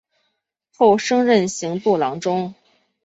[0.75, 2.55] 后升任刑部郎中。